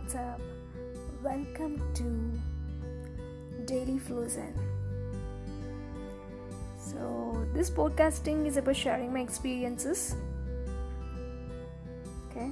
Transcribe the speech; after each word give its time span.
what's 0.00 0.14
up? 0.14 0.40
Welcome 1.22 1.82
to 1.94 3.64
Daily 3.66 3.98
Fluzen. 3.98 4.54
So, 6.78 7.46
this 7.52 7.68
podcasting 7.70 8.46
is 8.46 8.56
about 8.56 8.76
sharing 8.76 9.12
my 9.12 9.20
experiences. 9.20 10.16
Okay, 12.30 12.50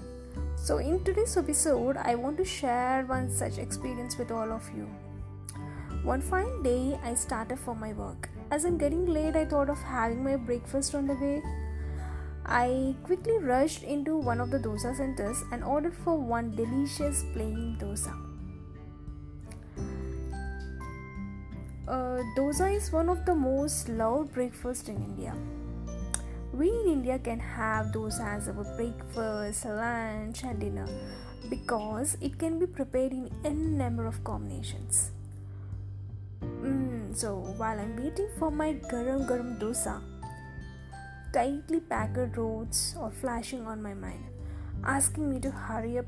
so 0.56 0.76
in 0.76 1.02
today's 1.04 1.38
episode, 1.38 1.96
I 1.96 2.16
want 2.16 2.36
to 2.36 2.44
share 2.44 3.04
one 3.06 3.30
such 3.30 3.56
experience 3.56 4.18
with 4.18 4.30
all 4.30 4.52
of 4.52 4.68
you. 4.76 4.86
One 6.02 6.20
fine 6.20 6.62
day, 6.62 6.98
I 7.02 7.14
started 7.14 7.58
for 7.58 7.74
my 7.74 7.94
work. 7.94 8.28
As 8.50 8.64
I'm 8.66 8.76
getting 8.76 9.06
late, 9.06 9.36
I 9.36 9.46
thought 9.46 9.70
of 9.70 9.78
having 9.78 10.22
my 10.22 10.36
breakfast 10.36 10.94
on 10.94 11.06
the 11.06 11.14
way 11.14 11.42
I 12.48 12.94
quickly 13.02 13.36
rushed 13.38 13.82
into 13.82 14.16
one 14.16 14.40
of 14.40 14.50
the 14.50 14.58
dosa 14.58 14.96
centers 14.96 15.44
and 15.52 15.62
ordered 15.62 15.94
for 15.94 16.16
one 16.16 16.56
delicious 16.56 17.22
plain 17.34 17.76
dosa. 17.78 18.16
Uh, 21.86 22.24
dosa 22.38 22.74
is 22.74 22.90
one 22.90 23.10
of 23.10 23.26
the 23.26 23.34
most 23.34 23.90
loved 23.90 24.32
breakfast 24.32 24.88
in 24.88 24.96
India. 24.96 25.34
We 26.54 26.70
in 26.70 26.88
India 26.88 27.18
can 27.18 27.38
have 27.38 27.92
dosa 27.92 28.36
as 28.38 28.48
our 28.48 28.64
breakfast, 28.76 29.66
lunch, 29.66 30.42
and 30.42 30.58
dinner 30.58 30.88
because 31.50 32.16
it 32.22 32.38
can 32.38 32.58
be 32.58 32.66
prepared 32.66 33.12
in 33.12 33.30
n 33.44 33.76
number 33.76 34.06
of 34.06 34.24
combinations. 34.24 35.10
Mm, 36.40 37.14
so 37.14 37.36
while 37.58 37.78
I'm 37.78 37.94
waiting 37.96 38.28
for 38.38 38.50
my 38.50 38.72
garam 38.90 39.28
garam 39.28 39.58
dosa, 39.60 40.00
tightly 41.38 41.78
packed 41.78 42.36
roads 42.36 42.96
are 42.98 43.12
flashing 43.12 43.64
on 43.64 43.80
my 43.80 43.94
mind, 43.94 44.24
asking 44.84 45.30
me 45.30 45.38
to 45.38 45.52
hurry 45.52 45.96
up. 45.96 46.06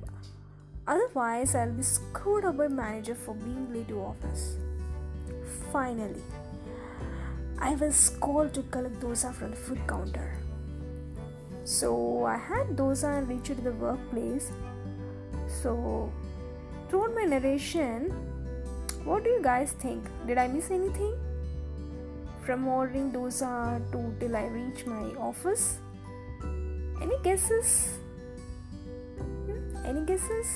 Otherwise, 0.89 1.55
I'll 1.55 1.71
be 1.71 1.85
screwed 1.85 2.45
up 2.45 2.57
by 2.57 2.67
manager 2.67 3.15
for 3.15 3.35
being 3.37 3.73
late 3.73 3.87
to 3.91 4.01
office. 4.01 4.57
Finally, 5.73 6.25
I 7.61 7.77
was 7.77 8.17
called 8.19 8.53
to 8.55 8.65
collect 8.75 8.99
dosa 8.99 9.33
from 9.33 9.53
the 9.53 9.57
food 9.57 9.79
counter. 9.87 10.37
So 11.63 12.25
I 12.25 12.37
had 12.37 12.75
dosa 12.83 13.17
and 13.19 13.29
reached 13.29 13.63
the 13.63 13.71
workplace. 13.71 14.51
So 15.47 16.13
throughout 16.89 17.15
my 17.15 17.23
narration, 17.23 18.11
what 19.05 19.23
do 19.23 19.31
you 19.31 19.41
guys 19.41 19.71
think? 19.71 20.03
Did 20.27 20.39
I 20.39 20.49
miss 20.49 20.73
anything? 20.73 21.15
From 22.51 22.67
ordering 22.67 23.13
dosa 23.15 23.49
to 23.93 23.99
till 24.19 24.37
I 24.37 24.47
reach 24.53 24.85
my 24.85 25.03
office? 25.27 25.79
Any 27.01 27.17
guesses? 27.23 28.01
Hmm? 29.19 29.77
Any 29.87 30.01
guesses? 30.05 30.49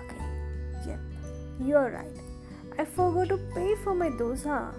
Okay, 0.00 0.24
yep, 0.88 0.98
you're 1.60 1.92
right. 1.92 2.18
I 2.76 2.84
forgot 2.84 3.28
to 3.28 3.38
pay 3.54 3.76
for 3.84 3.94
my 3.94 4.08
dosa. 4.22 4.74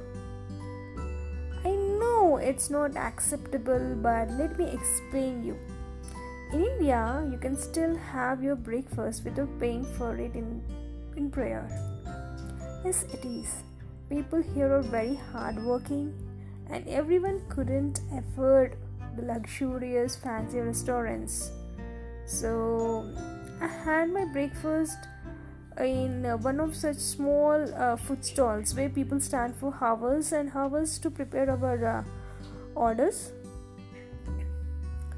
I 1.63 1.71
know 2.01 2.41
it's 2.43 2.69
not 2.69 2.97
acceptable, 2.97 3.95
but 4.07 4.29
let 4.31 4.59
me 4.59 4.67
explain 4.79 5.45
you. 5.45 5.55
In 6.51 6.65
India, 6.65 7.25
you 7.31 7.37
can 7.37 7.55
still 7.55 7.95
have 7.95 8.43
your 8.43 8.57
breakfast 8.57 9.23
without 9.23 9.59
paying 9.61 9.85
for 9.95 10.17
it 10.17 10.35
in, 10.35 10.61
in 11.15 11.31
prayer. 11.31 11.63
Yes, 12.83 13.05
it 13.13 13.23
is 13.23 13.63
people 14.09 14.41
here 14.41 14.71
are 14.71 14.81
very 14.81 15.15
hardworking 15.31 16.13
and 16.69 16.87
everyone 16.87 17.41
couldn't 17.49 18.01
afford 18.17 18.77
the 19.15 19.23
luxurious 19.23 20.15
fancy 20.15 20.59
restaurants. 20.59 21.51
So 22.25 23.11
i 23.61 23.67
had 23.67 24.09
my 24.09 24.25
breakfast 24.25 24.97
in 25.79 26.25
uh, 26.25 26.37
one 26.37 26.59
of 26.59 26.75
such 26.75 26.97
small 26.97 27.73
uh, 27.75 27.95
food 27.95 28.23
stalls 28.23 28.75
where 28.75 28.89
people 28.89 29.19
stand 29.19 29.55
for 29.55 29.73
hours 29.81 30.31
and 30.33 30.51
hours 30.53 30.97
to 30.99 31.09
prepare 31.09 31.49
our 31.49 31.85
uh, 31.85 32.03
orders. 32.75 33.31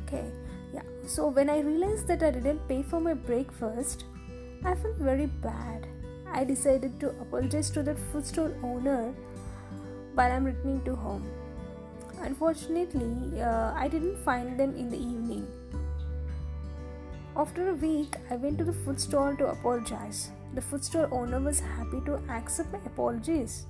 Okay 0.04 0.26
yeah. 0.74 0.82
So 1.08 1.28
when 1.28 1.50
i 1.50 1.60
realized 1.60 2.08
that 2.08 2.24
i 2.24 2.32
didn't 2.32 2.68
pay 2.68 2.82
for 2.84 3.00
my 3.00 3.14
breakfast 3.14 4.06
i 4.64 4.76
felt 4.76 4.98
very 4.98 5.26
bad 5.26 5.88
I 6.34 6.44
decided 6.44 7.00
to 7.00 7.10
apologize 7.22 7.70
to 7.72 7.84
that 7.84 7.98
food 8.12 8.26
stall 8.26 8.54
owner 8.64 9.14
while 10.14 10.32
I'm 10.32 10.46
returning 10.46 10.84
to 10.86 10.96
home. 10.96 11.30
Unfortunately, 12.22 13.42
uh, 13.42 13.74
I 13.76 13.88
didn't 13.88 14.18
find 14.24 14.60
them 14.60 14.76
in 14.76 14.90
the 14.90 14.98
evening. 14.98 15.48
After 17.36 17.70
a 17.70 17.76
week, 17.76 18.16
I 18.32 18.36
went 18.36 18.58
to 18.58 18.64
the 18.64 18.74
food 18.74 19.00
stall 19.00 19.36
to 19.38 19.48
apologize. 19.48 20.32
The 20.56 20.62
food 20.62 20.84
stall 20.84 21.08
owner 21.12 21.40
was 21.40 21.60
happy 21.60 22.02
to 22.06 22.16
accept 22.30 22.74
my 22.74 22.80
apologies. 22.86 23.68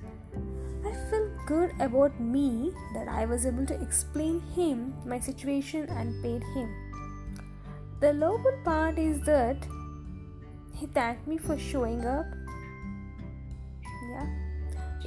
I 0.85 0.93
felt 1.09 1.29
good 1.45 1.71
about 1.81 2.17
me 2.19 2.71
that 2.93 3.09
I 3.09 3.25
was 3.25 3.45
able 3.45 3.65
to 3.65 3.81
explain 3.81 4.39
him 4.55 4.93
my 5.05 5.19
situation 5.19 5.89
and 5.89 6.23
paid 6.23 6.43
him. 6.55 6.73
The 7.99 8.13
lovable 8.13 8.57
part 8.63 8.97
is 8.97 9.19
that 9.25 9.57
he 10.73 10.85
thanked 10.85 11.27
me 11.27 11.37
for 11.37 11.57
showing 11.57 12.05
up 12.05 12.25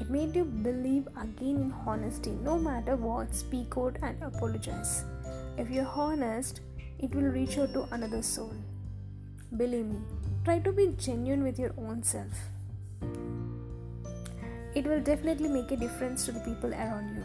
it 0.01 0.09
made 0.09 0.35
you 0.35 0.45
believe 0.45 1.07
again 1.09 1.57
in 1.57 1.75
honesty, 1.87 2.31
no 2.43 2.59
matter 2.59 2.97
what, 2.97 3.35
speak 3.35 3.75
out 3.77 3.99
and 4.03 4.23
apologize. 4.23 5.05
If 5.59 5.69
you're 5.71 5.93
honest, 5.95 6.61
it 6.99 7.15
will 7.15 7.31
reach 7.31 7.59
out 7.59 7.75
to 7.75 7.83
another 7.93 8.23
soul. 8.23 8.55
Believe 9.57 9.87
me, 9.87 9.99
try 10.45 10.59
to 10.61 10.73
be 10.73 10.95
genuine 10.97 11.43
with 11.43 11.59
your 11.59 11.75
own 11.77 12.03
self. 12.03 12.33
It 14.75 14.87
will 14.87 15.01
definitely 15.01 15.49
make 15.49 15.71
a 15.71 15.77
difference 15.77 16.25
to 16.27 16.33
the 16.33 16.41
people 16.41 16.73
around 16.73 17.17
you. 17.17 17.25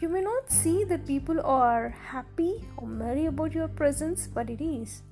You 0.00 0.08
may 0.08 0.20
not 0.20 0.50
see 0.50 0.82
that 0.84 1.06
people 1.06 1.40
are 1.42 1.90
happy 1.90 2.64
or 2.76 2.88
merry 2.88 3.26
about 3.26 3.52
your 3.52 3.68
presence, 3.68 4.26
but 4.26 4.50
it 4.50 4.60
is. 4.60 5.02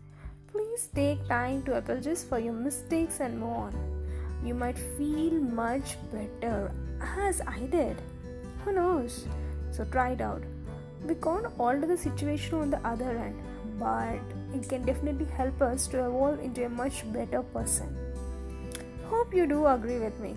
Please 0.51 0.89
take 0.95 1.29
time 1.29 1.63
to 1.65 1.77
apologize 1.77 2.25
for 2.25 2.41
your 2.41 2.55
mistakes 2.55 3.21
and 3.21 3.39
move 3.39 3.51
on 3.51 4.02
you 4.45 4.55
might 4.55 4.79
feel 4.79 5.33
much 5.33 5.97
better 6.13 6.73
as 7.01 7.41
I 7.47 7.61
did. 7.61 7.97
Who 8.65 8.73
knows? 8.73 9.27
So 9.71 9.85
try 9.85 10.11
it 10.11 10.21
out. 10.21 10.43
We 11.05 11.15
can't 11.15 11.47
alter 11.59 11.87
the 11.87 11.97
situation 11.97 12.55
on 12.55 12.71
the 12.71 12.87
other 12.87 13.11
end, 13.11 13.41
but 13.79 14.21
it 14.55 14.69
can 14.69 14.83
definitely 14.83 15.27
help 15.27 15.61
us 15.63 15.87
to 15.89 16.05
evolve 16.07 16.41
into 16.41 16.65
a 16.65 16.69
much 16.69 17.11
better 17.13 17.43
person. 17.43 17.97
Hope 19.09 19.35
you 19.35 19.47
do 19.47 19.67
agree 19.67 19.99
with 19.99 20.19
me. 20.21 20.37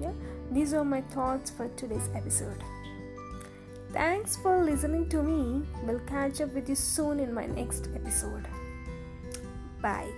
Yeah, 0.00 0.12
these 0.50 0.72
are 0.74 0.84
my 0.84 1.00
thoughts 1.00 1.50
for 1.50 1.68
today's 1.76 2.08
episode. 2.14 2.62
Thanks 3.92 4.36
for 4.36 4.64
listening 4.64 5.08
to 5.10 5.22
me. 5.22 5.66
We'll 5.84 6.00
catch 6.00 6.40
up 6.40 6.54
with 6.54 6.68
you 6.68 6.74
soon 6.74 7.20
in 7.20 7.34
my 7.34 7.46
next 7.46 7.88
episode. 7.94 8.46
Bye. 9.82 10.10